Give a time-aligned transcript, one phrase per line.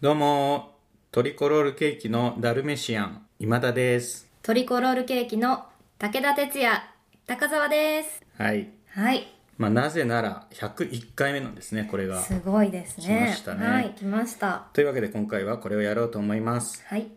[0.00, 0.76] どうも、
[1.10, 4.28] トリコロールケーキのダルメシアン、今田です。
[4.44, 5.64] トリコロールケーキの
[5.98, 6.94] 武田鉄矢、
[7.26, 8.22] 高澤です。
[8.36, 8.68] はい。
[8.90, 9.26] はい。
[9.56, 12.22] まあ、なぜなら、101回目なんですね、これが。
[12.22, 13.06] すごいですね。
[13.06, 14.68] 来ましたねはい、来ました。
[14.72, 16.80] というわけで今回はこれをやろうと思います。
[16.86, 17.08] はい。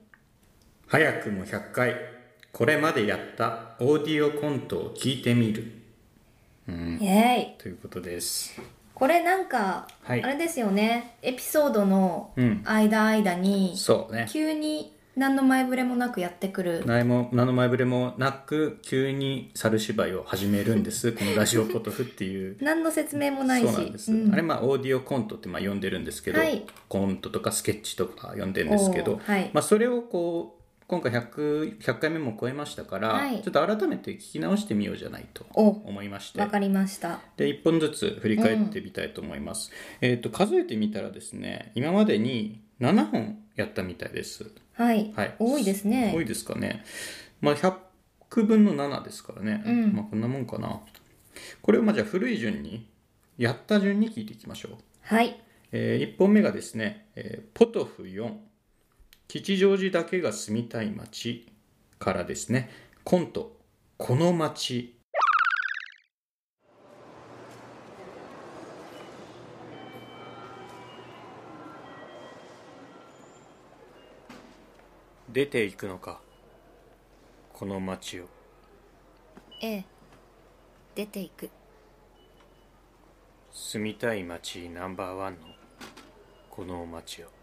[0.87, 1.95] 早くも100回、
[2.51, 5.71] これまでやったオーディオコントを聞いてみる。
[6.67, 6.71] イ
[7.05, 7.57] エーイ。
[7.59, 8.59] ということです。
[9.01, 11.17] これなんか、はいあれですよね。
[11.23, 14.27] エピソードのうん間間に、そうね。
[14.29, 16.83] 急に何の前触れもなくやってくる。
[16.85, 21.13] 何も、何の前触れもなく、急に猿芝居を始めるんです。
[21.17, 22.57] このラジオポトフっていう。
[22.61, 23.67] 何の説明もないし。
[23.69, 30.60] そうなんです、うんあれまあオーディオコントってまあ呼んでるんですけど、はいコントとかスケッチとか呼んでるんですけど、はいまあ、それをこう
[30.91, 33.41] 今回 100, 100回目も超えましたから、はい。
[33.41, 36.41] ちょっと改めて聞き直してみようじゃないとお思いまして。
[36.41, 37.21] わかりました。
[37.37, 44.51] で1本ずつ振り返ってみたいと思います、えっ、と数えてみたらですね今までに7本やったみたいです。
[44.73, 45.13] はい。
[45.15, 45.35] はい。
[45.39, 46.11] 多いですね。
[46.13, 46.83] 多いですかね。
[47.39, 49.93] まあ100分の7ですからね、うん。
[49.93, 50.81] まあこんなもんかな。
[51.61, 52.85] これをまあじゃあ古い順に
[53.37, 54.71] やった順に聞いていきましょう。
[55.03, 55.41] はい。
[55.71, 58.50] え1本目がですね、えーポトフ4
[59.33, 61.47] 吉祥寺だけが住みたい街
[61.99, 62.69] からですね
[63.05, 63.55] コント
[63.95, 64.99] この街
[75.31, 76.19] 出ていくのか
[77.53, 78.25] この街を
[79.61, 79.85] ええ。
[80.93, 81.49] 出ていく。
[83.53, 85.47] 住みたい街ナンバーワンの
[86.49, 87.40] この街を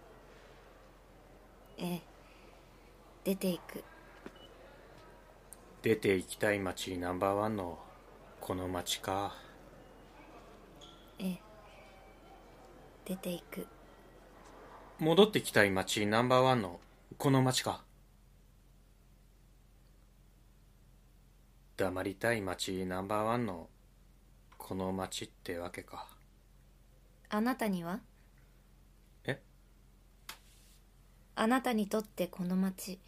[1.79, 2.03] ええ。
[3.25, 3.85] 出ていく。
[5.83, 7.79] 出て行きたい街ナンバーワンの
[8.41, 9.35] この街か
[11.19, 11.41] ええ。
[13.05, 13.67] 出ていく。
[14.99, 16.81] 戻ってきたい街ナンバーワンの
[17.17, 17.85] この街か
[21.77, 23.69] 黙りたい街ナンバーワンの
[24.57, 26.09] この街ってわけか
[27.29, 28.01] あなたには
[29.25, 29.41] え
[31.41, 32.99] あなたにとってこの町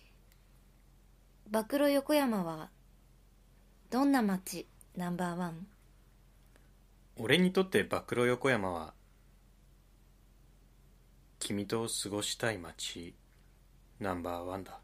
[1.51, 2.71] 暴露横山は
[3.91, 5.67] どんな町ナンバーワン？
[7.17, 8.95] 俺にとって暴露横山は
[11.41, 13.17] 君と過ごしたい街
[13.99, 14.80] ナンバーワンだ。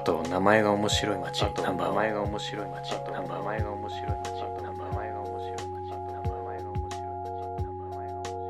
[0.00, 1.44] あと名前が面白い街。
[1.44, 4.30] あと名前が面白い街名前が面白い街。
[4.62, 7.20] 名前が面白い街名前が面白い街。
[7.60, 8.40] 名前が面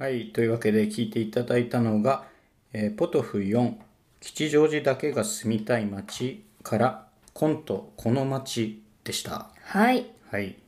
[0.00, 2.24] はいというわけで聞いていただいたのが、
[2.72, 3.76] えーポトフ4
[4.18, 9.48] 吉祥寺だけが住みたい街からコントこの街でした。
[9.62, 10.10] はい。
[10.28, 10.61] はい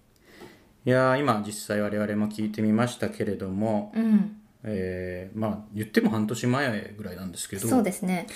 [0.87, 4.37] いやー今実際我々も聞いてみましたけれども、うん。
[4.67, 8.27] えーまあ言っても半年前ぐらいなんですけどそうですね。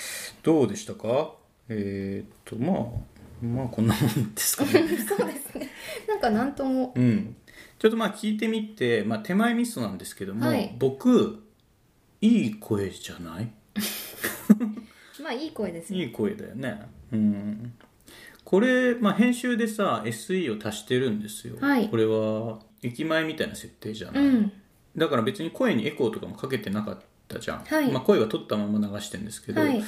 [0.43, 1.35] どうでしたか？
[1.69, 4.71] えーっとまあまあこんなもんですかね。
[5.09, 5.71] そうですね。
[6.07, 6.93] なんかなんとも。
[6.97, 7.37] うん。
[7.79, 10.75] ちょっとまあ聞いてみて、まあ、手前ミスなんですけども、はい。
[10.79, 11.45] 僕
[12.21, 13.49] いい声じゃない？
[15.23, 15.99] まあいい声ですね。
[16.01, 16.81] いい声だよね。
[17.13, 17.73] うん
[18.49, 21.91] これ、まあ、編集でさ SE を足してるんですよ、はい。
[21.91, 24.53] これは駅前みたいな設定じゃない、うん。
[24.97, 26.99] だから別に声にエコーとかもかけてなかっ
[27.29, 27.93] たじゃん、はい。
[27.93, 29.85] まあ、声は取ったまま流してるんですけど、はい。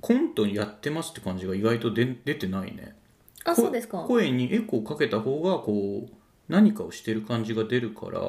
[0.00, 2.94] コントにやってますって感じが意外と出出てないね。
[3.44, 3.98] こあそうですか。
[3.98, 6.12] 声にエコーかけた方がこう
[6.48, 8.20] 何かをしてる感じが出るから。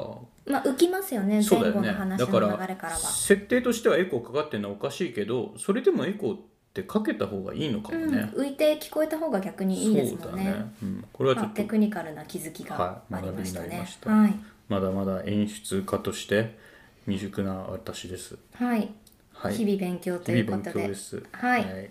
[0.47, 1.89] まあ浮きますよねそうだよね。
[2.17, 2.97] だから流れからは。
[2.97, 10.43] 設定としてはエコーかかってるのはおかしいけどそれでもエコーってかけた方がいいのかもうんね、浮いて聞こえた方が逆にいいですもんね。
[10.43, 13.67] ね、うん、これはちょっとまあテクニカルな気づきがはいありましたね。
[13.67, 14.09] 学びになりました。
[14.09, 14.35] はい。
[14.67, 16.57] まだまだ演出家として
[17.05, 18.37] 未熟な私です。
[18.53, 18.89] はい。
[19.31, 19.55] はい。
[19.55, 20.93] 日々勉強ということで。
[21.31, 21.89] はい。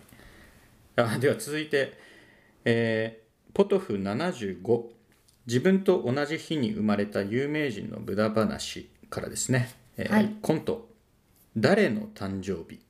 [0.96, 1.98] あでは続いて、
[2.64, 4.82] えーポトフ75
[5.46, 10.37] 自分と同じ日に生まれた有名人の無駄話からですね、えーはい。
[10.42, 10.88] コント
[11.56, 12.80] 「誰の誕生日」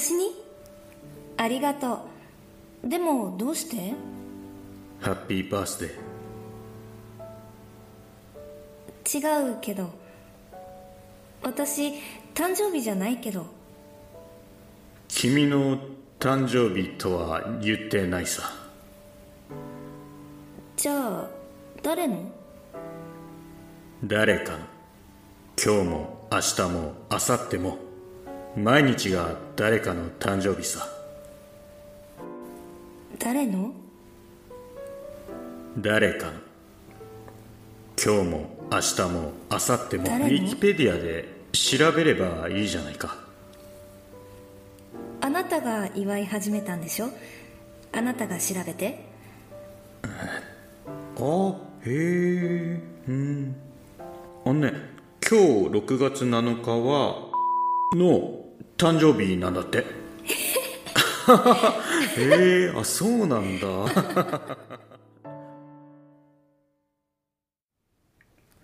[0.00, 0.34] 私に？
[1.36, 2.06] ありがと
[2.82, 2.88] う。
[2.88, 3.92] でもどうして？
[4.98, 5.78] ハッピーバース
[9.12, 9.90] デ違うけど。
[11.42, 11.92] 私
[12.34, 13.44] 誕生日じゃないけど。
[15.08, 15.78] 君の
[16.18, 18.50] 誕生日とは言ってないさ。
[20.78, 21.28] じゃあ
[21.82, 22.22] 誰の？
[24.04, 24.58] 誰かの。
[25.62, 27.89] 今日も明日も明後日も
[28.56, 30.88] 毎日が誰かの誕生日さ。
[33.18, 33.72] 誰の？
[35.78, 36.26] 誰か。
[36.26, 36.32] の
[38.02, 43.16] 今日も明日も明後日もウィキペディアで調べればいいじゃないか。
[45.20, 47.08] あなたが祝い始めたんでしょ？
[47.92, 49.04] あなたが調べて。
[50.02, 51.54] あ
[51.84, 53.54] へえうん。
[54.44, 54.72] あのね
[55.28, 57.29] 今日6月7日は
[57.96, 58.44] の
[58.76, 59.78] 誕生日なんだって？
[59.78, 59.84] へ
[62.66, 63.66] えあそうなんだ。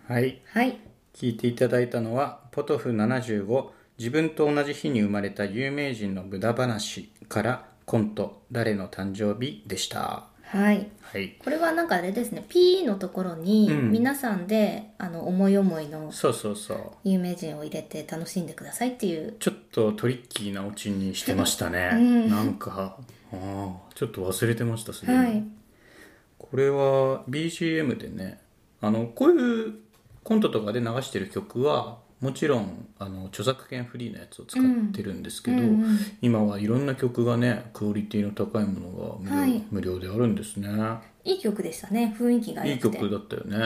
[0.09, 0.41] はい。
[0.53, 0.79] はい。
[1.13, 10.89] 聞いていただいたのはポトフ75自分と同じ日に生まれた有名人の無駄話からコント誰の誕生日でしたはい。
[11.01, 11.37] はい。
[11.39, 12.45] これはなんかあれですね。
[12.49, 13.91] P のところにうん。
[13.91, 16.79] 皆さんで、あの思い思いのそうそうそう。
[17.05, 19.35] 有名人を入れて楽しんでくださいっていう。
[19.41, 22.31] ちょっとトリッキーなオチにしてましたね、 うん。
[22.31, 22.97] なんか
[23.33, 25.45] あーちょっと忘れてましたすでに、はい。
[26.39, 28.41] これは BGM でね
[28.81, 29.75] あのこういう
[30.23, 35.99] コントとかで流してる曲はもちろんあの著作権フリーのやつを使ってるんですけど、うんうん。
[36.23, 39.65] 今はいろんな曲がねクオリティの高いものが無料,、はい。
[39.71, 40.69] 無料であるんですね。
[41.25, 42.17] いい曲でしたね。
[42.19, 43.61] 雰囲気がいい曲だったよね、う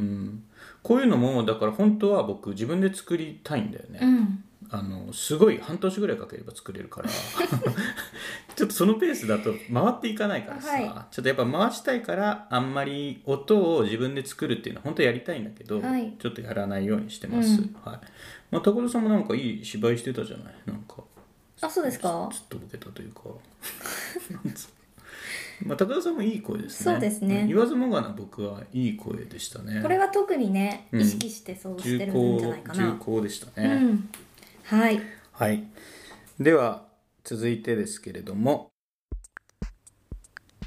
[0.00, 0.42] ん。
[0.82, 7.08] こういうのもだから本当は僕自分で作りたいんだよね、うんあのすごい半年ぐらいかければ作れるから
[8.56, 16.14] ちょっとそのペースだと回っていかないからさ、はちょっとやっぱ回したいからあんまり音を自分で作るっていうのは本当やりたいんだけど、はい。
[16.18, 17.76] ちょっとやらないようにしてます、うん。
[17.84, 18.00] はい。
[18.50, 20.96] まあ、高田さんもなんかいい芝居してたじゃないなんか。
[21.60, 22.28] あそうですか？
[22.32, 23.22] ちょっとボケたというか。
[25.64, 26.92] まあ高田さんもいい声ですね。
[26.92, 27.44] そうですね。
[27.44, 27.48] ん。
[27.48, 29.80] 言わずもがな僕はいい声でしたね。
[29.82, 31.00] これは特にねうん。
[31.00, 32.86] 意識してそうし重てるんじゃないか厚な。
[32.88, 34.08] 重厚でしたうね、ん
[34.68, 35.62] はいはい。
[36.40, 36.88] では、
[37.22, 38.70] 続いてですけれども、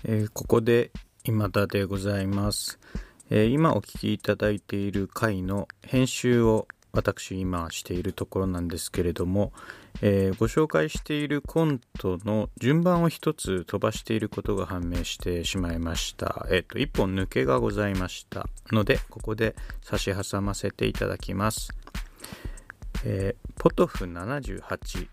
[0.06, 0.92] えーここで
[1.26, 2.80] 今田でございます、
[3.30, 9.52] えー今お聞きいただいている回の編集を私今しているところなんですけれども、
[10.02, 16.48] えーご紹介しているコントの順番を一つ飛ばしていることが判明してしまいました。
[16.50, 21.74] えっ、と、一本抜けがございましたので、ここで差し挟ませていただきます。
[23.06, 25.08] えーポトフ78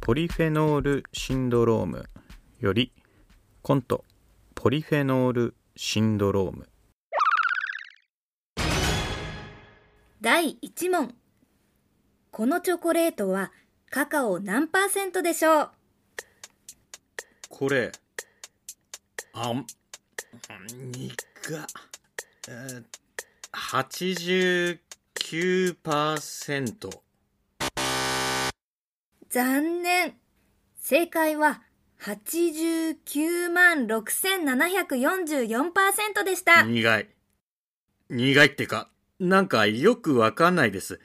[0.00, 2.08] ポリフェノールシンドローム
[2.58, 2.92] より
[3.62, 4.04] コント
[4.54, 6.68] ポリフェノールシンドローム。
[10.20, 11.14] 第1問。
[12.30, 13.52] このチョコレートは
[13.90, 15.70] カカオ何パーセントでしょう？
[17.48, 17.92] これ。
[19.34, 19.66] あん
[20.92, 21.66] 苦
[22.48, 22.84] えー
[25.12, 27.03] 89%
[29.34, 30.14] 残念。
[30.78, 31.60] 正解は
[32.02, 36.62] 89万6744%でした。
[36.62, 37.08] 苦い。
[38.10, 41.00] 苦いってかなんかよくわかんないです。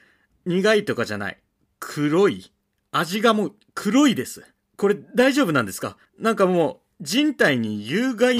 [0.46, 1.38] 苦いとかじゃない。
[1.80, 2.52] 黒い。
[2.92, 4.44] 味がもう黒いです。
[4.76, 5.96] これ大丈夫なんですか？
[6.16, 8.38] なんかもう人体に有害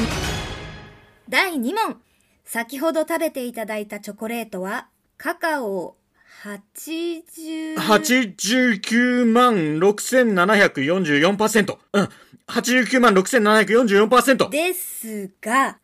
[1.29, 2.01] 第2問。
[2.45, 4.87] 先ほど食べていただいたチョコレートは
[5.19, 5.97] カカオ
[6.43, 12.09] 80 89万6744%うん。
[12.47, 15.79] 89万6744%ですが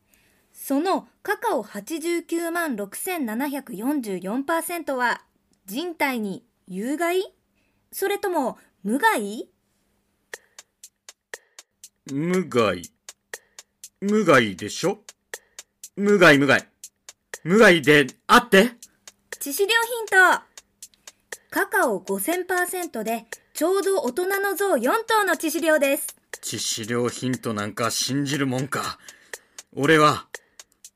[0.52, 5.22] そのカカオ89万6744%は
[5.66, 7.32] 人体に有害？
[7.92, 9.48] それとも無害？
[12.10, 12.82] 無害。
[14.00, 15.02] 無害でしょ？
[15.96, 16.66] 無害無害。
[17.44, 18.70] 無害であって？
[19.40, 20.42] 致死量ヒント
[21.50, 26.16] カカオ5000%でちょうど大人の象4頭の致死量です
[26.46, 28.98] 致死量ヒントなんか信じるもんか。
[29.74, 30.28] 俺は、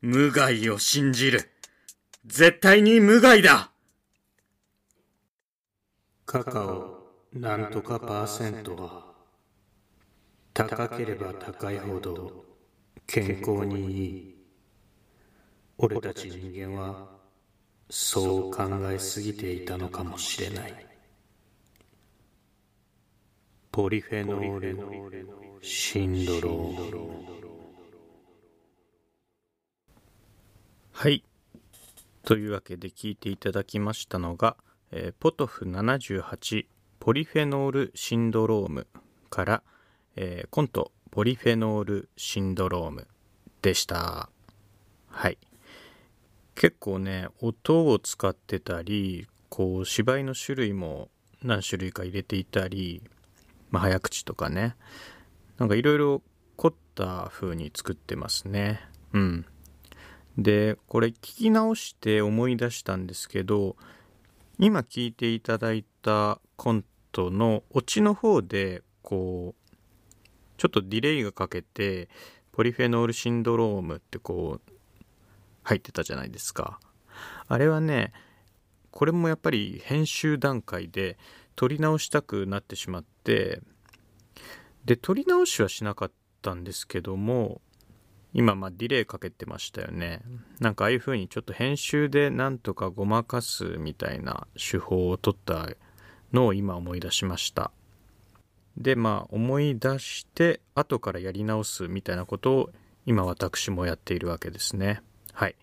[0.01, 1.51] 無害を信じる。
[2.25, 3.73] 絶対に無害だ
[6.25, 6.99] カカオ、
[7.33, 9.07] なんとかパーセントは、
[10.55, 12.45] 高ければ高いほど、
[13.09, 14.37] 健康にいい。
[15.79, 17.20] 俺たち人間は、
[17.91, 20.87] そう考えすぎていたのかもしれない。
[23.73, 25.29] ポリフェノール
[25.61, 26.97] シンドロー。
[26.97, 27.51] ム
[30.93, 31.25] はい。
[32.25, 34.57] というわけで聞いていただきましたのが、
[34.93, 36.67] えーポトフ78
[37.01, 38.87] ポリフェノールシンドローム
[39.31, 39.63] から、
[40.15, 43.09] えーコントポリフェノールシンドローム
[43.63, 44.31] でした。
[45.09, 45.39] はい。
[46.61, 51.09] 結構ね音を使ってたりこう芝居の種類も
[51.43, 53.03] 何種類か入れていたり、
[53.71, 54.77] まあ、早口とかね。
[55.57, 56.23] なんかいろいろ
[56.57, 58.79] 凝った風に作ってますね。
[59.15, 59.47] うん。
[60.37, 63.77] でこれ聞き直して思い出したんですけど
[64.59, 69.73] 今聞いていただいたコントのオチの方でこう
[70.59, 72.11] ちょっとディレイがかけて
[72.53, 74.70] ポリフェノールシンドロームってこう
[75.63, 76.81] 入ってたじゃないですか。
[77.49, 78.13] あれはね
[78.91, 81.19] これもやっぱり編集段階で
[81.57, 83.61] 撮り直したくなってしまって
[84.85, 86.13] で撮り直しはしなかっ
[86.43, 87.61] たんですけども
[88.33, 90.21] 今まあディレイかけてましたよね。
[90.61, 95.69] なんかああいう風にちょっと編集でなんとかごまかすみたいな手法を取った
[96.33, 97.73] のを今思い出しました。
[98.77, 102.71] でまあ思い出して後からやり直すみたいなことを
[103.05, 105.03] 今私もやっているわけですね。
[105.41, 105.57] はい、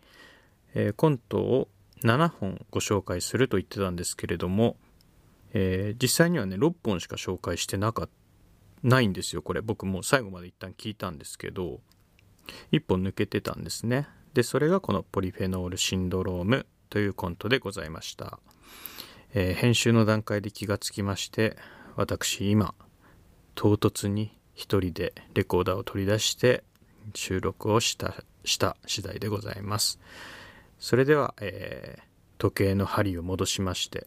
[0.74, 1.68] えーコントを
[2.04, 4.76] 7本ご紹介すると言ってたんですけれども、
[5.54, 8.10] えー実際にはね6本しか紹介してなか
[8.82, 9.62] ないんですよこれ。
[9.62, 11.80] 僕もう最後まで一旦聞いたんですけど
[12.72, 14.08] 1本抜けてたんですね。
[14.34, 18.40] でそれがこのポリフェノールシンドロームというコントでございました、
[19.36, 21.56] えー編集の段階で気がつきまして
[21.96, 22.74] 私今
[23.54, 26.64] 唐突に一人でレコーダーを取り出して
[27.14, 30.00] 収録をしたした次第でございます。
[30.80, 34.06] それでは、えー時計の針を戻しまして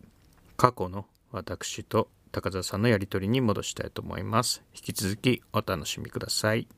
[0.56, 4.62] 過去の私と高澤さんのやり取りに戻したいと思います。
[4.72, 6.68] 引き続きお楽しみください。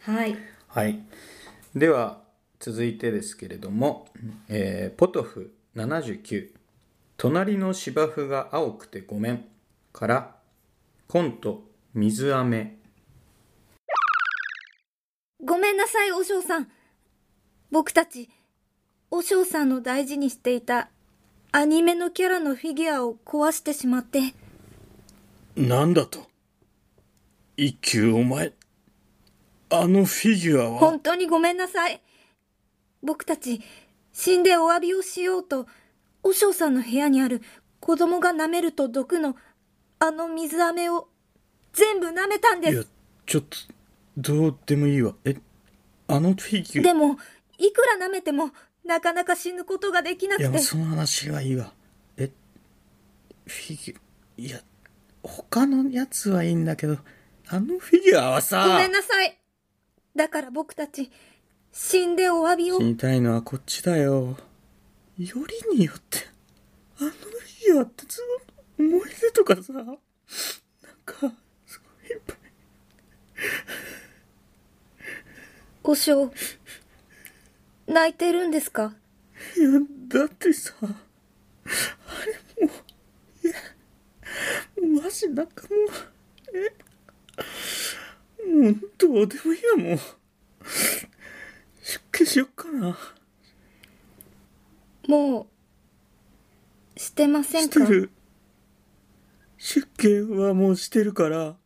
[0.00, 0.36] はい。
[0.68, 1.00] はい。
[1.74, 2.20] では
[2.58, 4.06] 続いてですけれども、
[4.48, 6.50] えーポトフ79
[7.16, 9.46] 「隣の芝生が青くてごめん」
[9.94, 10.36] から
[11.08, 12.76] コント「水飴
[15.42, 16.68] ごめんなさいお嬢さん。
[17.70, 18.28] 僕たち
[19.10, 20.90] お嬢さんの大事にしていた
[21.52, 24.34] アニメのキャラのフィギュアを壊してしまって。
[25.56, 26.28] なんだと？
[27.56, 28.52] 一休お前
[29.70, 32.00] あのフィギュア本当にごめんなさい。
[33.02, 33.62] 僕たち
[34.12, 35.66] 死んでお詫びをしようと
[36.22, 37.40] お嬢さんの部屋にある
[37.80, 39.36] 子供が舐めると毒の
[39.98, 41.08] あの水飴を
[41.72, 42.88] 全部舐めたんです。
[43.26, 43.56] ちょっと
[44.16, 45.14] どうでもいいわ。
[45.24, 45.36] え
[46.08, 47.16] あのフィギでも
[47.58, 48.50] いくら舐めても
[48.84, 50.48] なかなか死ぬことができなくて。
[50.48, 51.72] の話はいいわ。
[52.16, 52.30] え
[53.46, 53.96] フィギュ
[54.42, 54.60] いや
[55.22, 56.98] 他のやつはいいんだけど
[57.48, 59.38] あのフィギュアはさごめんなさい。
[60.16, 61.10] だから僕たち
[61.72, 62.78] 死んでお詫びを。
[62.78, 64.36] 死にたいのはこっちだよ。
[65.18, 65.36] よ
[65.70, 66.18] りによって
[66.98, 68.22] あのフィギュアってす
[68.78, 69.86] ごい思い出とかさなん
[71.04, 71.14] か
[71.66, 72.36] すごいいっぱい
[75.90, 76.30] お嬢
[77.88, 78.94] 泣いてるんですか
[79.56, 79.70] いや
[80.06, 80.92] だってさあれ
[82.64, 82.72] も
[83.42, 83.54] ういや
[84.94, 85.78] もうマジなんかもう
[88.46, 89.98] えもうどうでもいいやもう
[91.82, 92.96] 出家しよっかな
[95.08, 95.48] も
[96.94, 98.10] うしてませんかしてる
[99.58, 101.56] 出家はもうしてるから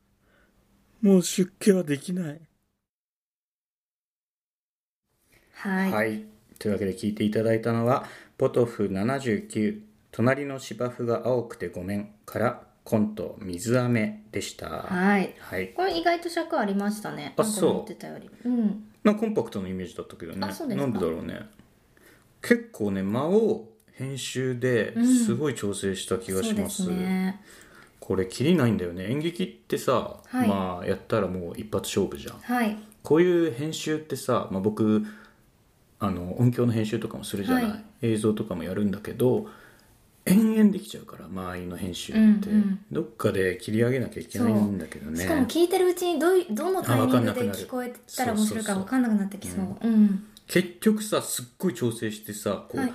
[1.02, 2.40] もう出家はできない
[5.68, 6.25] はい、はい、
[6.59, 8.04] というわけで聞いていただいたのは
[8.37, 9.80] 「ポトフ79
[10.12, 14.68] 隣の芝生が青くてごめん」からコント「水飴」でした。
[14.68, 15.35] はい。
[15.38, 17.33] はい、これ意外と尺ありましたね。
[17.38, 17.71] あそう。
[17.71, 18.28] 思ってたより。
[18.44, 18.85] うん。
[19.02, 20.47] なコンパクトなイメージだったけどね。
[20.47, 20.87] あそうですか。
[20.87, 21.40] なんでだろうね。
[22.42, 27.40] 結構ね間を編集ですごい調整した気がします,、そうですね。
[28.00, 29.11] これ切りないんだよね。
[29.11, 30.49] 演劇ってさ、はい。
[30.49, 32.38] まあやったらもう一発勝負じゃん。
[32.38, 32.76] はい。
[33.02, 35.04] こういう編集ってさ、まあ、僕
[36.00, 37.84] あの音響の編集とかもするじゃない、はい。
[38.02, 39.46] 映像とかもやるんだけど
[40.26, 42.84] 延々できちゃうから周りの編集って、うんうん。
[42.90, 45.20] どっかで切り上げなきゃいけないんだけどね。
[45.20, 49.76] しかも聞いてるうちにどどのタイミングで聞こえたら面白いか分かんなくなってきそう。
[49.82, 50.26] うん。
[50.46, 52.92] 結局さすっごい調整してさこう、はい。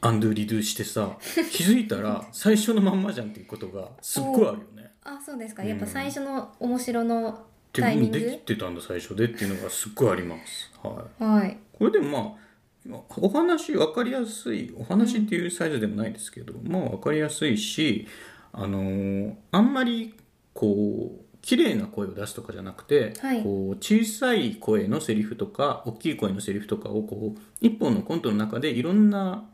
[0.00, 1.16] アンドゥリドゥしてさ
[1.52, 4.90] 気づいたら最初のまんまじゃんっていうことがすっごいあるよね。
[5.04, 5.62] あそうですか。
[5.62, 5.68] うん。
[5.68, 8.18] やっぱ最初の面白のでタイミング？
[8.18, 10.70] できてたんだ最初でっていうのがすっごいあります。
[10.82, 11.24] はい。
[11.24, 12.38] はいこれでも
[12.86, 18.06] まあお話分かりやすいお話っていうサイズでもないですけど、まあ分かりやすいし
[18.52, 20.14] あのーあんまり
[20.54, 23.42] こう綺麗な声を出すとかじゃなくて、はい。
[23.42, 29.44] こう小さい声のセリフとか大きい声のセリフとかをこう一本のコントの中でいろんな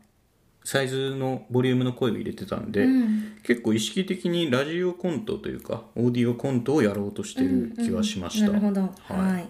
[0.63, 3.37] サイズのボリュームの声を入れてたんで、うん。
[3.43, 8.47] 結構意識的にラジオコントというかオーディオコントをやろうとしてる気はしました。
[8.47, 8.81] なるほど。
[8.81, 9.17] はい。
[9.17, 9.49] はい、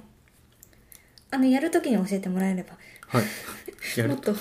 [1.35, 2.77] あのやるときに教えてもらえれば。
[3.07, 3.25] はい。
[3.97, 4.09] やる。
[4.09, 4.33] もっと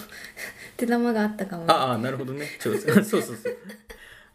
[0.76, 2.46] 手玉があったかもああなるほどね。
[2.60, 3.36] そう そうそうそう。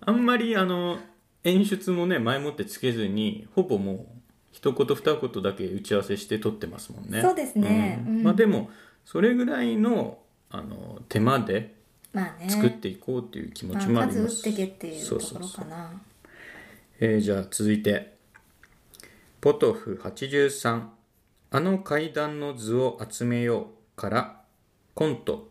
[0.02, 1.00] あんまりあの
[1.44, 4.06] 演出もね前もってつけずにほぼもう
[4.52, 7.22] 一言二言だけ打ち合わせして撮ってますもんね。
[7.22, 8.04] そうですね。
[8.06, 8.18] うん。
[8.18, 8.24] うん。
[8.24, 8.70] まあでも
[9.06, 11.76] それぐらいのあの手間で
[12.12, 12.50] まあね。
[12.50, 15.50] 作っていこうっていう気持ちもまあ、あります、数打ってけっていうところそうそう。
[15.50, 15.92] そうかな。
[17.00, 18.18] えーじゃあ続いて。
[19.42, 20.99] ポトフ83
[21.52, 24.42] あの階段の図を集めようから
[24.94, 25.50] コント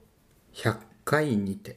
[0.55, 1.73] 100回にて。
[1.73, 1.75] っ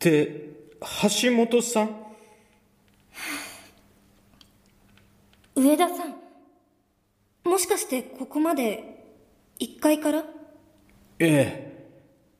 [0.00, 0.50] て
[1.22, 1.90] 橋本さん？
[5.54, 6.19] 上田さん。
[7.50, 8.84] もしかしてここまで
[9.58, 10.24] 1階から？
[11.18, 11.74] え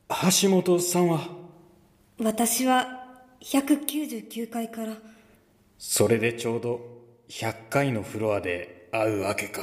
[0.09, 1.29] え橋本さんは？
[2.23, 3.09] 私は
[3.41, 4.95] 199階から。
[5.79, 6.81] それでちょうど
[7.29, 9.63] 100回のフロアで会うわけか。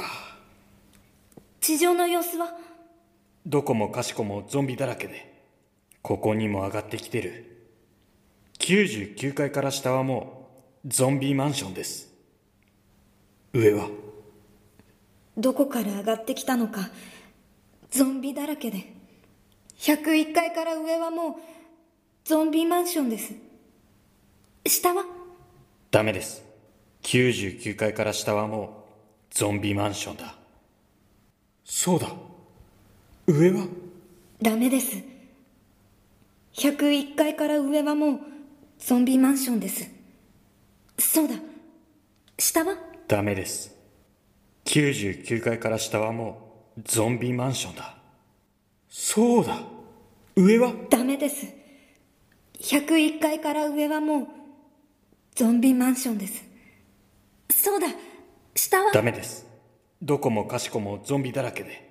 [1.62, 2.52] 地上の様子は？
[3.46, 5.46] どこもかしこもゾンビだらけで。
[6.02, 7.70] ここにも上がってきてる。
[8.58, 10.50] 99階から下はも
[10.84, 12.12] うゾンビマンションです。
[13.54, 13.88] 上は？
[15.38, 16.90] どこから上がってきたのか
[17.90, 18.92] ゾンビだらけで。
[19.78, 21.34] 101階から上はもう
[22.24, 23.32] ゾンビマンションです。
[24.66, 25.04] 下は？
[25.90, 26.42] ダメです。
[27.02, 28.84] 99階から下はも
[29.30, 30.34] うゾンビマンションだ。
[31.64, 32.08] そうだ。
[33.28, 33.66] 上は？
[34.42, 34.96] ダメです。
[36.54, 38.20] 101階から上はもう
[38.80, 39.88] ゾンビマンションです。
[40.98, 41.36] そうだ。
[42.36, 42.76] 下は？
[43.06, 43.77] ダメです
[44.68, 47.96] 99階から下はもうゾンビマンションだ。
[48.90, 49.62] そうだ。
[50.36, 50.74] 上は？
[50.90, 51.46] ダメです。
[52.60, 54.26] 101階から上はもう
[55.34, 56.44] ゾンビマンションです。
[57.50, 57.86] そうだ。
[58.54, 58.92] 下は？
[58.92, 59.46] ダメです。
[60.02, 61.88] どこもかしこもゾンビだらけで。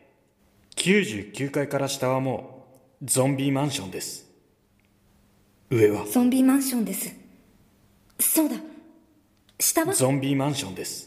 [0.75, 2.67] 99階から下はも
[3.01, 4.29] うゾンビマンションです。
[5.71, 6.05] 上は？
[6.05, 7.11] ゾンビマンションです。
[8.19, 8.55] そうだ。
[9.59, 9.93] 下は？
[9.93, 11.06] ゾンビマンションです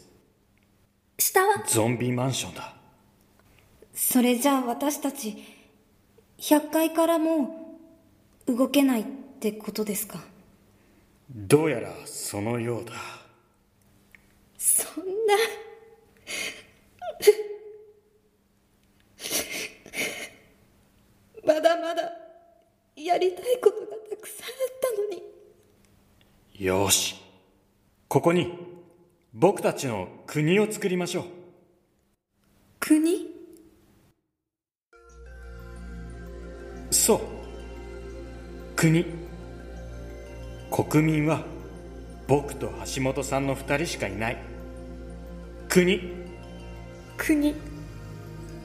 [1.21, 1.63] 下は？
[1.67, 2.73] ゾンビマンションだ。
[3.93, 5.37] それじゃあ私たち
[6.39, 7.75] 100階からも
[8.47, 9.05] う動けないっ
[9.39, 10.19] てことですか？
[11.29, 12.93] どうやらそのようだ。
[14.57, 15.35] そんな。
[21.45, 22.11] まだまだ
[22.95, 25.23] やりたいことがたくさんあったのに。
[26.65, 27.15] よーし。
[28.07, 28.70] ここに
[29.33, 31.23] 僕たちの国を作りましょう。
[32.81, 33.27] 国？
[36.89, 37.19] そう。
[38.75, 39.05] 国。
[40.69, 41.45] 国民は
[42.27, 44.37] 僕と橋本さんの二人しかいない。
[45.69, 46.01] 国。
[47.15, 47.55] 国。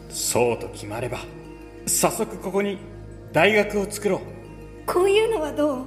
[0.08, 1.18] そうと決まれば
[1.86, 2.78] 早速ここに
[3.32, 4.20] 大学を作ろう。
[4.84, 5.86] こういうのはどう？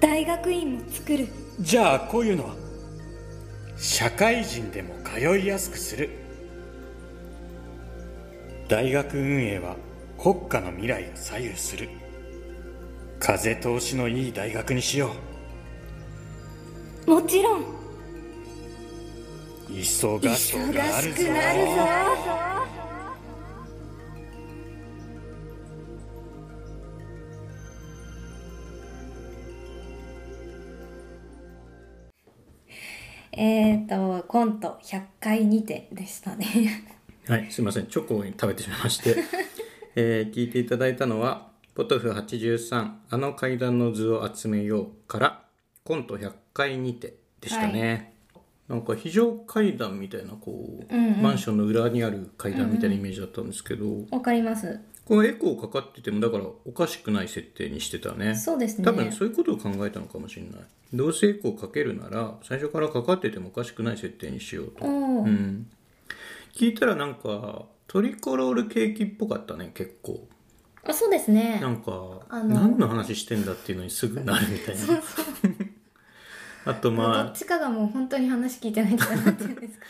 [0.00, 1.28] 大学院も作る。
[1.60, 2.63] じゃあこういうのは？
[3.76, 6.10] 社会人でも通いやすくする。
[8.68, 9.76] 大学運営は
[10.18, 11.88] 国家の未来を左右する。
[13.18, 15.10] 風通しのいい大学にしよ
[17.06, 17.60] もちろん。
[17.60, 17.64] う
[19.72, 22.63] 忙しくなるぞ
[33.36, 36.46] えっ、ー、とコント100回にてでしたね。
[37.26, 39.16] はい、すみません、チョコを食べてしまいまして、
[39.96, 45.44] えー聞いていただいたのは、ポトフ83、あの階段の図を集めようから、
[45.84, 48.14] コント100回にてでしたね。
[48.68, 58.34] なんか非常階段みたいな、こう、マンションの裏にある階段みたいなイメージだったんですけど、わかりますこのエコーかかってても、だからおかしくない設定にしてたね。
[58.34, 58.84] そうですね。
[58.84, 60.50] 多分そういうことを考えたのかもしれない。
[60.94, 64.86] どうせエコーかけるなら、最初からかかっててもおかしくない設定にしようと。
[64.86, 64.88] う
[65.26, 65.66] ん、
[66.54, 70.26] 聞いたらなんかトリコロールケーキっぽかったね結構。
[70.86, 71.58] あそうですね。
[71.60, 75.02] なんかあの何の話してんだっていうのにすぐなるみたいな。
[76.72, 79.86] あともうどまっちかがもう本当に話聞いてないとかなってるんですか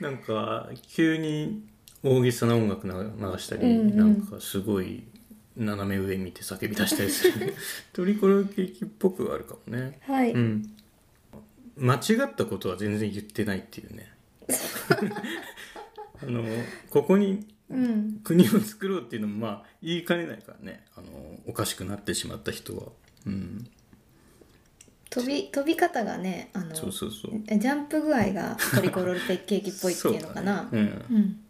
[0.00, 1.68] あ なんか急に
[2.06, 3.96] 大げさな音楽な流したり、うんうん。
[3.96, 5.04] なんかすごい
[5.56, 7.54] 斜め上見て叫び出したりする。
[7.92, 9.98] トリコロールケーキっぽくはあるかもね。
[10.02, 10.70] はい、うん。
[11.76, 14.12] 間違ったことは全然言ってないっていうね。
[16.22, 16.44] あの
[16.90, 18.20] ここにうん。
[18.22, 20.84] 国を作ろうっていうのもまあ言いかねないからね。
[20.96, 21.06] あの
[21.46, 22.84] おかしくなってしまった人は。
[23.26, 23.66] うん。
[25.10, 27.58] 飛び飛び方がねあのそうそうそう。
[27.58, 30.68] ジャンプ具合がトリコロールケーキっぽいっていうのかな。
[30.70, 31.02] そうだね。
[31.10, 31.16] うん。
[31.16, 31.40] うん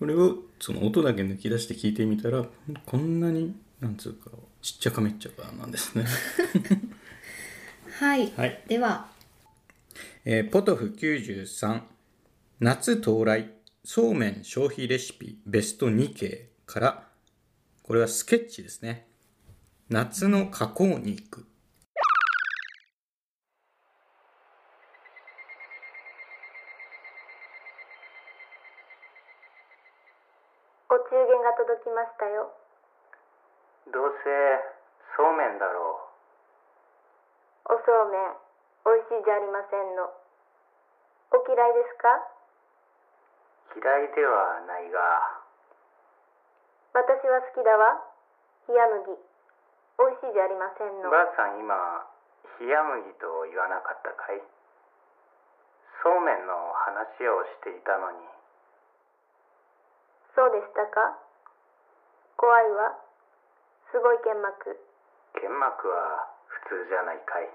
[0.00, 2.46] これをその音だけ抜き出して聞いてみたら
[2.86, 4.30] こんなになんつうか
[4.62, 6.06] ちっちゃかめっちゃかなんですね。
[8.00, 9.08] はい、はい、では。
[10.24, 11.82] えーポトフ93
[12.60, 13.50] 夏到来
[13.84, 17.06] そうめん消費レシピベスト2系から。
[17.82, 19.06] これはスケッチですね。
[19.90, 21.44] 夏の加工肉
[30.90, 32.50] お中元が届きましたよ。
[33.94, 34.26] どうせ
[35.14, 36.02] そうめんだろ
[37.70, 38.34] おそうめん
[38.90, 40.10] おいしいじゃありませんの。
[41.30, 42.10] お嫌いですか？
[43.70, 44.98] う嫌いではないが。
[46.98, 48.02] 私は好きだわ。
[48.66, 48.74] 冷
[49.06, 49.14] 麦。
[50.02, 51.10] おいしいじゃありませんの。
[51.10, 51.70] ばあさん今
[52.58, 54.42] 冷麦と言わなかったかい？
[56.02, 58.18] そうめんの話をしていたのに
[60.34, 61.18] そうでしたか？
[62.36, 62.96] 怖いわ。
[63.92, 64.78] すごい剣幕。
[65.34, 67.50] 剣幕は普通じゃないかい。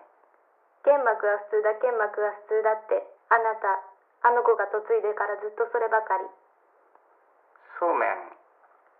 [0.83, 1.73] 剣幕は普通だ。
[1.81, 3.01] 剣幕は普通だって。
[3.29, 3.81] あなた
[4.27, 6.27] あの子が嫁いでからずっとそればかり。
[7.79, 8.09] そうめん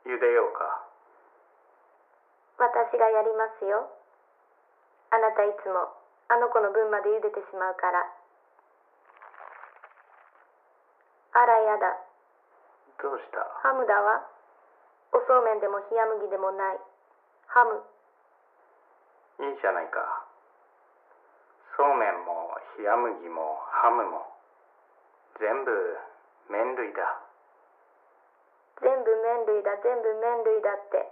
[0.05, 0.81] 茹でようか。
[2.57, 3.91] 私がやりますよ。
[5.11, 5.93] あなたいつも
[6.29, 8.07] あの子の分まで茹でてしまうから。
[11.33, 11.99] あらやだ
[13.01, 13.43] どうした？
[13.61, 14.23] ハムだわ。
[15.13, 15.85] おそうめんでも冷
[16.17, 16.79] 麦でもない。
[17.47, 17.83] ハム。
[19.39, 20.25] いいじゃないか。
[21.75, 24.25] そうめんも冷麦もハムも。
[25.39, 25.71] 全部
[26.49, 27.19] 麺類だ。
[28.81, 31.11] 全部麺類だ全部麺類だって。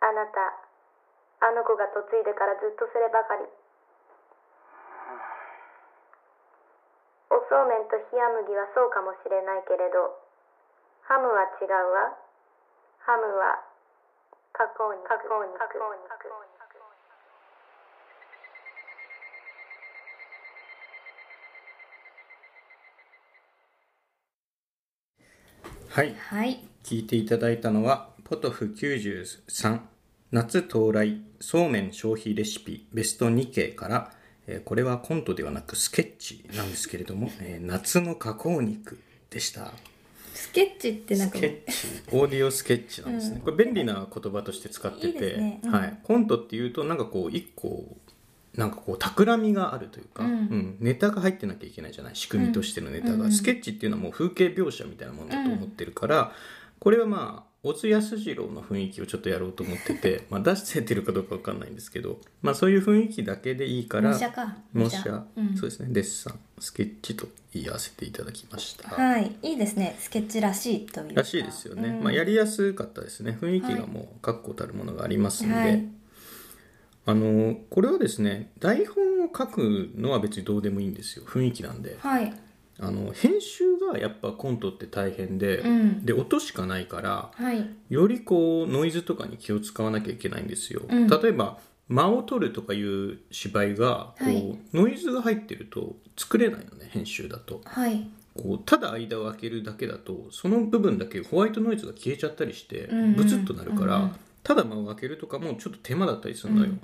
[0.00, 0.56] あなた
[1.40, 3.44] あの子が嫁いでからずっとそればかり。
[7.28, 8.02] おそうめんと冷
[8.44, 10.16] 麦はそうかもしれないけれど
[11.08, 12.18] ハムは違うわ。
[12.98, 13.62] ハムは
[14.52, 15.06] 加工肉。
[15.06, 15.54] 加工肉。
[15.54, 16.10] 加工肉
[25.94, 26.14] はい。
[26.18, 26.58] はい。
[26.82, 29.80] 聞いていただいたのはポトフ93
[30.32, 34.12] 夏到来そうめん消費レシピベスト2系から、
[34.48, 39.70] えーこれはコントではなくスケッチなんですけれども、えー夏の加工肉でした
[40.36, 42.16] スケッチってなんかスケッチ。
[42.16, 45.36] オーディオスケッチなんですね、これ便利な言葉として使ってて。
[45.38, 45.60] ね。
[45.64, 45.70] うん。
[45.72, 47.84] はい、コントっていうとなんかこう一個
[48.54, 50.30] なんかこう企みがあるというか、うん。
[50.30, 56.32] うんネタが入ってなきゃいけないじゃない仕組みとしてのネタが、うんうんスケッチっていうのはもう風景描写みたいなものだと思ってるから、
[56.78, 64.56] これはまあ小津安二郎の雰囲気をちょっとやろうと思ってて、 まあ、出せてるかどうかわかんないんですけど、まあ、そういう雰囲気だけでいいから模写か。
[64.72, 65.56] 模写うん。
[65.56, 65.88] そうですね。
[65.90, 68.88] デッサンスケッチと言い合わせていただきました。
[68.88, 69.36] はい。
[69.42, 69.96] いいですね。
[69.98, 71.14] スケッチらしいというか。
[71.14, 72.04] らしいですよね、うん。
[72.04, 73.36] まあ、やりやすかったですね。
[73.40, 75.88] 雰囲気がもう確固たるものがありますので、はい。
[77.08, 81.24] あのこれはですね台本を書くのは別にどうでもいいんですよ。
[81.24, 81.96] 雰囲気なんで。
[82.00, 82.32] はい
[82.78, 86.04] あの編集がやっぱコントって大変で、うん。
[86.04, 87.66] で音しかないからはい。
[87.88, 91.08] よりこうノイズとかに気を使わなきゃいけないんですよ、うん。
[91.08, 91.58] 例えば
[91.88, 97.62] 間を取るとかいう芝居がこう、はいノイズが入ってると作れないのね編集だと。
[97.64, 98.08] はい。
[98.36, 104.10] こうただ間を空けるだけだとその部分だけホワイトノイズが消えちゃったりしてブツッとなるから、うんうん。
[104.42, 106.80] ただ間を空けるとかもちょっと手間だったりするのよ、うん。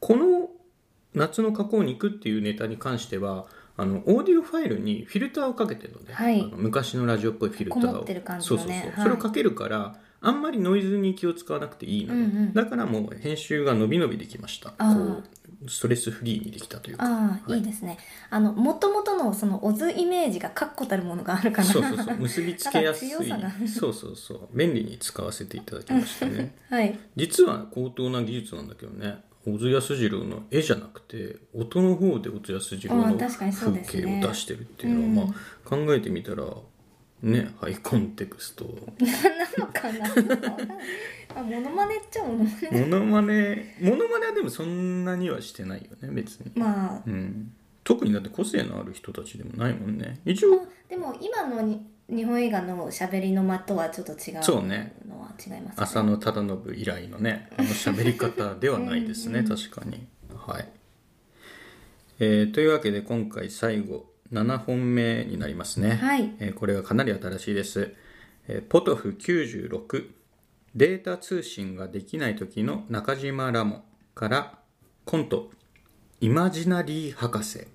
[0.00, 0.48] この
[1.14, 3.46] 「夏の加工肉」っていうネタに関しては
[3.78, 6.42] あのオーディオファイルにフィルターをかけてるのね、はい。
[6.56, 8.40] 昔のラジオっぽいフィルターを。
[8.40, 8.92] そうそうそう、はい。
[8.96, 12.52] それをかけるからあんまりノイズに気を使わなくていいのよ、うんうん。
[12.54, 14.70] だからもう編集が伸び伸びできました。
[14.70, 15.24] こう
[15.68, 17.04] ストレスフリーにできたというか。
[17.04, 17.58] ああ、はい。
[17.58, 17.98] いいですね。
[18.30, 21.64] あのもともとのそのオズイメージが確固たるものがあるから。
[21.64, 22.16] そうそうそう。
[22.16, 23.10] 結びつけやすい。
[23.68, 24.48] そうそうそう。
[24.56, 26.56] 便利に使わせていただきましたね。
[26.70, 26.98] はい。
[27.14, 35.30] 実は高等な技術なんだけどね小津安二郎の絵じゃなくて音の方で小津安二郎の風景を出してるっていうのは、うん。
[35.30, 36.44] まあ、考えてみたら
[37.22, 38.64] ねハイコンテクスト。
[38.64, 40.06] なのかな。
[41.36, 42.80] あモノマネっちゃモノマネ。
[42.80, 47.02] モノマネモノマネはでもそんなにはしてないよね別に、まあ。
[47.06, 47.52] うん、
[47.84, 50.20] 特にだって個性のある人たちでもないもんね。
[50.24, 50.66] 一応。
[50.88, 55.82] でも今のに日本映画の喋りの間とはちょっと違うそうねのは違いますね。
[55.82, 59.42] 浅野忠信以来のねあの喋り方ではないですね。
[59.42, 60.06] 確かに。
[60.36, 60.68] はい、
[62.20, 66.32] えーというわけで今回最後7本目になりますね、はい。
[66.38, 67.94] えーこれがかなり新しいです、
[68.46, 70.08] えーポトフ96
[70.76, 74.58] データ通信ができない時の中島ラモから
[75.04, 75.50] コント
[76.20, 77.66] イマジナリー博士。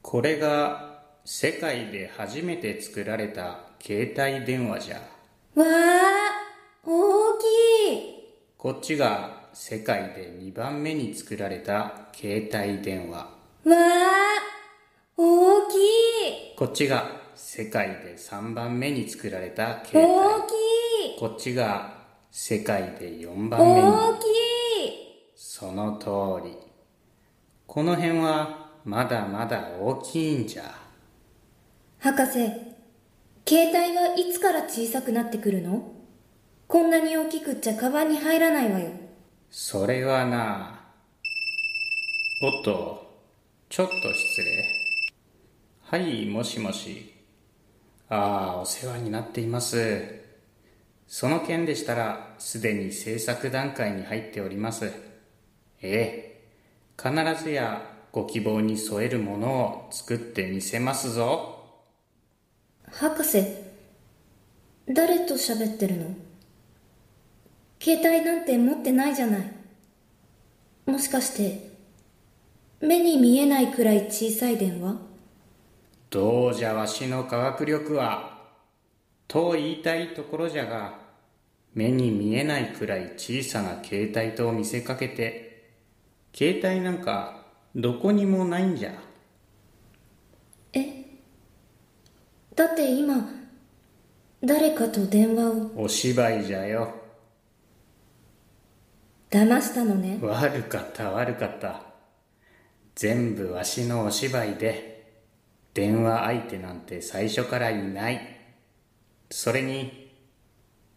[0.00, 0.89] これが
[1.32, 4.96] 世界で初めて作られた携帯電話じゃ。
[4.96, 5.64] わあ
[6.84, 7.46] 大きい。
[8.58, 13.18] こっちが世界で2番目に作られた携帯電話。
[13.18, 13.28] わ
[13.64, 13.76] あ
[15.16, 16.56] 大きい。
[16.56, 20.12] こっちが世界で3番目に作られた携帯。
[20.12, 21.20] 大きい。
[21.20, 21.94] こっちが
[22.32, 23.80] 世界で4番目に。
[23.82, 24.24] 大きい。
[25.36, 26.56] その通り。
[27.68, 30.89] この辺はまだまだ大きいんじゃ
[32.02, 32.32] 博士
[33.46, 35.92] 携帯はいつから小さくなってくるの？
[36.66, 38.90] こんなに大きくっちゃカバンに入らないわよ。
[39.50, 40.80] それはな
[42.42, 43.20] おっと
[43.68, 44.64] ちょっと失礼。
[45.82, 47.12] はいもしもし。
[48.08, 50.22] ああお世話になっています。
[51.06, 54.90] その件でしたらすでに制作段階に入っております。
[55.82, 56.40] え
[56.96, 56.96] え。
[56.96, 61.58] 必ずやご希望に添えるものを作ってみせますぞ。
[62.92, 63.44] 博士
[64.88, 66.06] 誰と喋ってるの？
[67.80, 69.52] 携帯なんて持ってないじゃない。
[70.86, 71.70] もしかして
[72.80, 74.96] 目に見えないくらい小さい電話？
[76.10, 78.38] どうじゃわしの科学力は
[79.28, 80.98] と言いたいところじゃが
[81.72, 85.70] 目に見えないくらい小さな携帯と見せかけて
[86.34, 87.44] 携帯なんか
[87.76, 88.92] どこにもないんじゃ。
[92.60, 93.26] だって今
[94.44, 95.84] 誰かと電話を。
[95.84, 96.94] お芝居じゃよ。
[99.30, 100.18] 騙したのね。
[100.20, 101.80] 悪かった悪かった。
[102.94, 105.22] 全部わしのお芝居で
[105.72, 108.20] 電話相手なんて最初からいない。
[109.30, 110.12] それに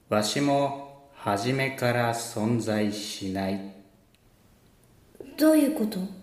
[0.09, 3.73] わしも初めから存在しない。
[5.37, 6.22] どういうこと？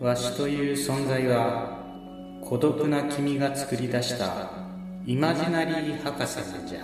[0.00, 1.76] わしという存在は
[2.40, 4.48] 孤独な君が作り出した
[5.04, 6.80] イマジナリー博士なんじゃ。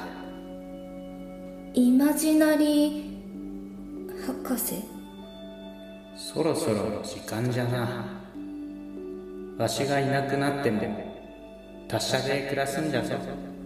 [1.75, 4.83] イマジナリー博士？
[6.17, 8.05] そろそろ時間じゃな。
[9.59, 10.83] わしがいなくなっても
[11.87, 13.15] 達者で暮らすんじゃぞ。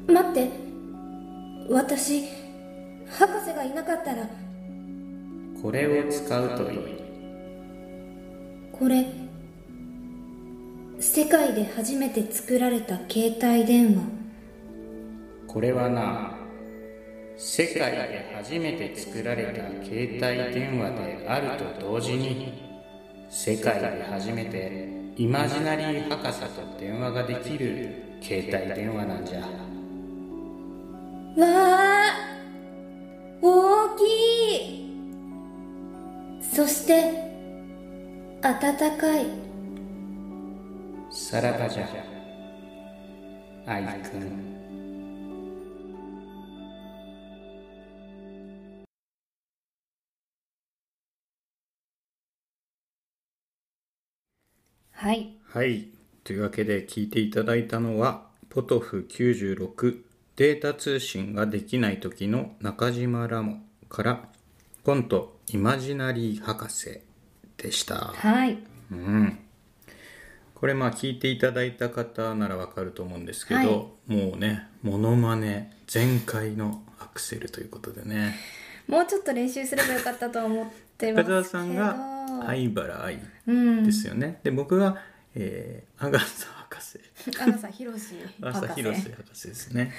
[0.08, 0.50] 待って。
[1.70, 2.24] 私
[3.08, 4.28] 博士がいなかったら。
[5.62, 6.78] これを使うといい。
[8.72, 9.06] これ
[11.10, 14.02] 世界で初めて作られた携帯電話。
[15.46, 16.36] これはな
[17.38, 21.48] 世界で初めて作られた携帯電話である
[21.80, 22.52] と同時に
[23.30, 29.40] 世界で初めてイマジナリー博士と電話ができる携帯電話なんじゃ。
[29.40, 29.46] わ
[31.40, 32.12] あ
[33.40, 34.02] 大き
[36.42, 36.42] い。
[36.42, 37.32] そして
[38.42, 39.47] 暖かい
[41.20, 41.86] さらばじゃ。
[43.66, 44.56] 愛くん。
[54.92, 55.36] はい。
[55.44, 55.88] はい。
[56.22, 60.00] というわけで聞いていただいたのはポトフ96
[60.36, 64.28] データ通信ができない時の中島ラモから
[64.84, 67.00] コントイマジナリー博士
[67.56, 67.96] でした。
[67.96, 68.62] はい。
[68.92, 69.47] うん
[70.60, 78.34] これまあ聞いていただいた方ならわかると思うんですけど、もうねモノマネ全開のアクセルということでね。
[78.88, 80.66] もうちょっと練習すればよかったとは思っ
[80.96, 81.44] てますけど。
[81.44, 81.96] さんが
[82.46, 84.96] 相原愛うんですよね、で僕が、
[85.34, 86.98] えー、アガサ博士。
[87.40, 89.92] アガサヒロシ朝博士広瀬博士ですね。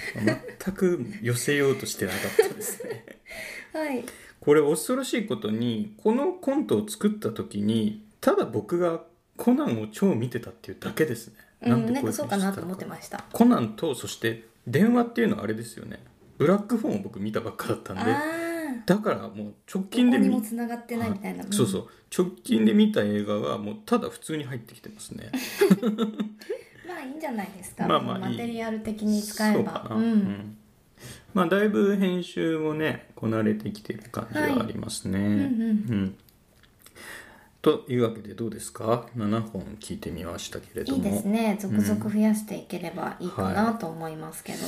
[0.64, 3.06] 全く寄せようとしてなかったですね。
[3.72, 4.04] はい。
[4.40, 9.02] これ恐ろしいことにこのコントを作った時にただ僕が
[9.40, 11.34] コナンを超見てたっていうだけですね、
[11.72, 13.24] うんてなんかそうかなと思ってました。
[13.32, 16.04] コナンとそして電話っていうのはあれですよね。
[16.38, 18.02] ブラックフォンを僕見たばっかだったんで。
[18.04, 18.22] あ
[18.86, 21.54] だからもう直あ近で見も繋がってないみたいな、はい。
[21.54, 21.88] そうそう。
[22.16, 25.32] 直近で見た映画がもうただ普通に入ってきてますね。
[26.88, 28.38] まああいいんじゃないですか、まあまあいい。
[28.38, 29.56] マテリアル的に使えば。
[29.58, 30.58] そうかな、うん。
[31.34, 35.26] まあだいぶ編集もねこなれてきてる感じはありますね、うん。
[35.28, 35.36] う
[35.96, 36.16] ん
[37.62, 41.04] というわけでどうですか？7本聞いてみましたけれども。
[41.04, 41.58] いいですね。
[41.60, 44.60] 続々増やしていければいいかなと思いますけど、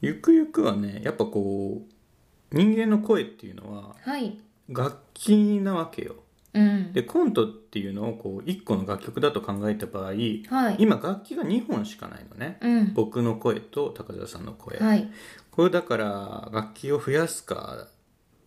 [0.00, 4.38] ゆくゆくはねやっぱこう人間の声っていうのははい。
[4.68, 6.16] 楽器なわけよ。
[6.54, 6.92] うん。
[6.94, 10.76] でコントっていうのをこう1個の楽曲だと考えた場合、はい。
[10.78, 12.94] 今楽器が2本しかないのね、うん。
[12.94, 15.10] 僕の声と高田さんの声、はい。
[15.50, 17.88] これだから楽器を増やすか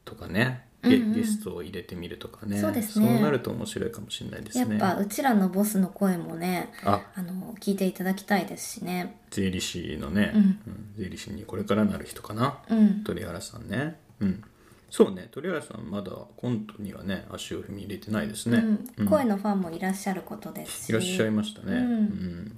[0.04, 2.60] とかねゲ,、ゲストを入れてみるとかね。
[2.60, 3.08] そうですね。
[3.08, 4.78] そうなると面白いかもしれないですね。
[4.78, 7.02] やっぱうちらのボスの声もねあ。
[7.16, 9.20] あの聞いていただきたいですしね。
[9.32, 10.42] 税理士のね、うん。
[10.42, 10.60] うん。
[10.98, 13.04] 税理士にこれからなる人かな、うん。
[13.04, 14.00] 鳥原さんね。
[14.20, 14.44] うん。
[14.90, 15.28] そうね。
[15.32, 18.90] 鳥原さんまだコントにはね足を踏み入れてないですね、うん。
[18.98, 19.06] うん。
[19.08, 20.90] 声のファンもいらっしゃることですし。
[20.90, 21.82] いらっしゃいましたね、うん。
[21.82, 22.58] うん。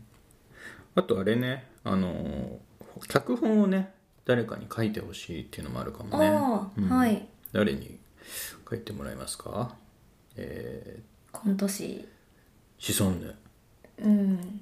[0.96, 1.68] あとあれね。
[1.84, 2.68] あのー
[3.08, 3.94] 脚本をね
[4.26, 6.28] 誰かに書いてほしいっていうのもあるかもね。
[6.78, 6.90] うん。
[6.90, 7.26] はい。
[7.54, 7.98] 誰に
[8.70, 9.76] 書いてもらえますか？
[10.36, 11.00] え
[11.32, 12.06] コント師ー、
[12.78, 13.36] シソンヌ
[14.04, 14.62] うん。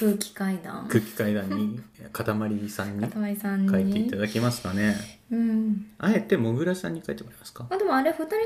[0.00, 0.86] 空気階段。
[0.88, 1.80] 空気階段に
[2.12, 3.70] かたまりさんに片井さんに。
[3.70, 4.94] 書いていただけますかね？
[5.30, 5.90] うん。
[5.98, 7.66] あえてもぐらさんに書いてもらえますか？
[7.70, 8.38] あでもあれ二人とも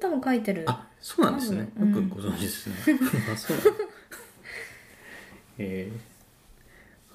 [0.00, 0.64] 多分書いてる。
[0.66, 1.60] あそうなんですね。
[1.60, 1.94] よ多分。
[1.94, 2.10] うん。
[2.10, 2.74] くご存知ですね、
[3.32, 3.70] あそうなんだ。
[5.58, 5.92] え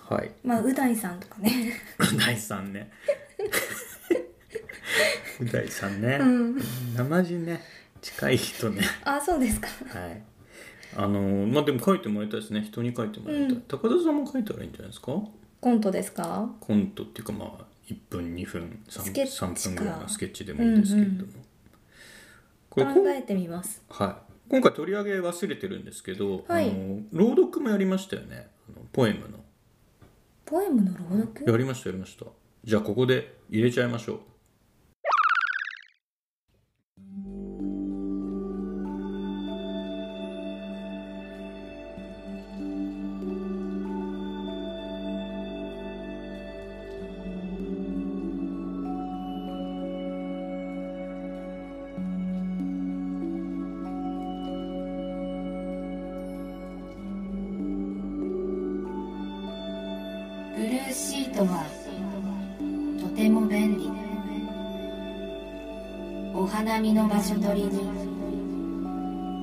[0.10, 0.32] ー、はい。
[0.44, 1.74] まあう大さんとかね。
[2.00, 2.90] う大さんね
[5.42, 6.62] う大さんね、うん。
[6.96, 7.62] 生地ね。
[8.02, 8.82] 近い人ね。
[9.06, 9.68] あそうですか。
[9.98, 10.22] はい。
[10.96, 12.62] あのまあでも書いてもらいたいですね。
[12.62, 13.62] 人に書いてもらいたい、うん。
[13.62, 15.22] 高田さんも書いたらいいんじゃないですか？
[15.62, 16.54] コントですか？
[16.60, 19.46] コントっていうかまあ1分2分 3, スケッチか。
[19.48, 21.32] 3分ぐらいのスケッチでもいいんですけれども、
[22.70, 23.82] これ考えてみます。
[23.90, 26.70] はい、今回取り上げ忘れてるんですけど、はい。
[26.70, 28.48] あの朗読もやりましたよね。
[28.70, 29.44] あのポエムの。
[30.46, 31.52] ポエムの朗読？
[31.52, 32.26] やりましたやりました。
[32.64, 34.20] じゃあここで入れちゃいましょう
[67.54, 67.70] りに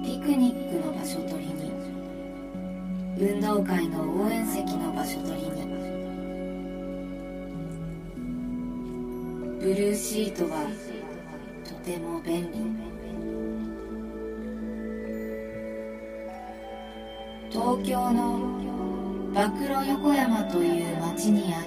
[0.04, 1.70] ピクニックの場所取りに
[3.18, 5.60] 運動会の応援席の場所取りに
[9.60, 10.66] ブルーシートは
[11.64, 12.90] とても便利。
[17.50, 18.38] 東京の
[19.34, 21.66] 暴露横山という町にある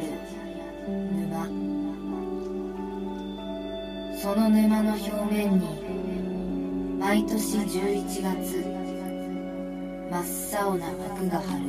[0.90, 1.46] 沼。
[4.18, 5.93] その沼の表面に
[7.04, 8.64] 毎年11月。
[10.10, 11.66] 真っ青な幕が張る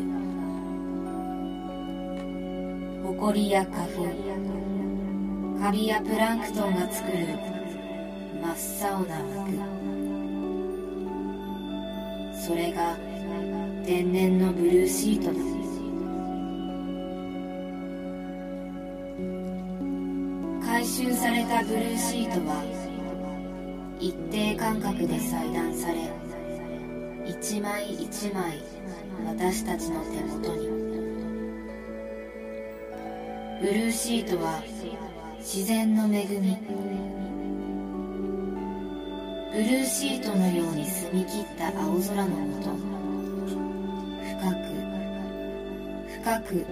[3.03, 4.07] 埃や花粉。
[5.61, 7.27] カビやプランクトンが作る
[8.41, 9.51] 真っ青な幕
[12.41, 12.97] それが
[13.85, 15.41] 天然のブルーシートだ。
[20.65, 22.84] 回収されたブルーシートは
[24.05, 25.97] 一定間隔で裁断され
[27.27, 28.63] 一枚一枚
[29.25, 30.69] 私たちの手元に。
[33.63, 34.63] ブルーシートは
[35.39, 36.59] 自然の恵み。
[39.55, 42.69] ブルーシートのように澄み切った青空のもと
[44.21, 44.67] 深く
[46.21, 46.67] 深く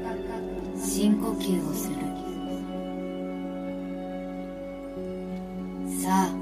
[0.79, 1.97] 深呼吸をする。
[6.03, 6.42] さあ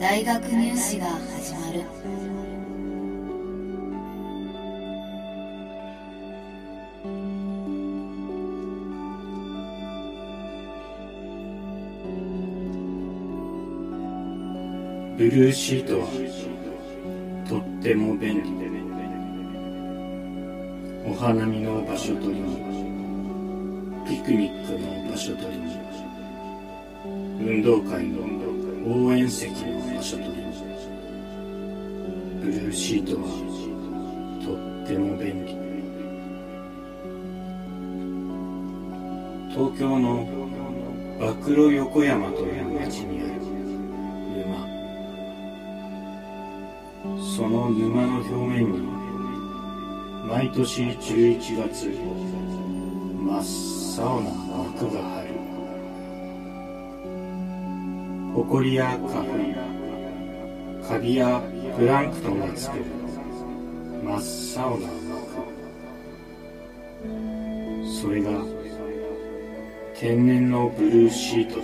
[0.00, 1.84] 大学入試が始まる。
[15.18, 16.06] ブルーシートは
[17.46, 18.58] とっても便利。
[18.58, 18.70] で
[21.10, 22.56] お花見の場所取りに
[24.08, 25.78] ピクニックの場所取りに
[27.38, 28.40] 運動会の
[28.86, 30.40] 応援席の場所取りに
[32.40, 33.24] ブルーシートは
[34.42, 35.52] とっても便利
[39.50, 40.26] 東京の
[41.18, 43.40] 暴露横山という町にある。
[44.40, 44.56] 沼
[47.36, 48.78] その沼の表面に
[50.26, 51.90] 毎年11月
[53.20, 55.28] 真っ青な幕が張る。
[58.48, 59.69] 埃や花粉。
[60.90, 61.40] カビや
[61.78, 62.84] プランクトンが作る
[64.02, 64.98] 真っ青な幕
[68.02, 68.30] それが
[69.94, 71.60] 天然のブルーシート。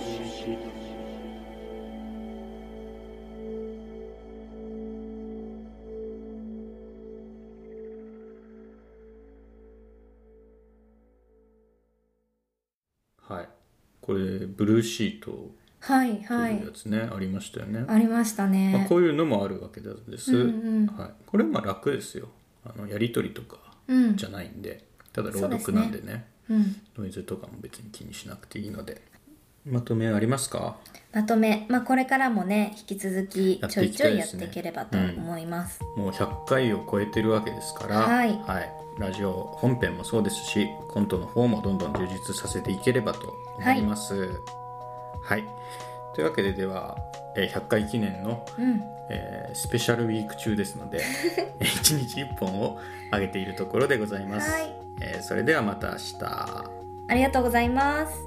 [13.33, 13.49] はい。
[13.99, 15.56] これブルーシート。
[15.79, 16.55] はいとはい。
[16.55, 20.97] いうやつね、ありましたよね、ありましたまあ、ねこういうのもあるわけです、うんうん。
[20.97, 22.29] はい、これまあ楽ですよ。
[22.65, 23.57] あのやり取りとか
[23.87, 24.17] うん。
[24.17, 26.25] じゃないんで、ただ朗読なんでね。
[26.49, 26.75] うん。
[26.97, 29.01] ノイズとかも別に気にしなくていいので。
[29.65, 30.77] まとめありますか？
[31.13, 31.65] まとめ。
[31.69, 35.81] まあこれからもね引き続きちょいちょいやっていければと思います。
[35.97, 38.39] もう100回を超えてるわけですから、はい。
[38.97, 44.15] ラジオ本編もそうですしコントの方もどんどん充実させていければと思います。
[44.15, 44.29] はい、
[46.15, 46.97] というわけででは、
[47.35, 51.01] えー100回記念の、うんえースペシャルウィーク中ですので
[51.59, 52.79] 1日1本を
[53.11, 54.51] 上げているところでございます。
[54.51, 56.67] はいえーそれではまた明日。
[57.09, 58.26] ありがとうございます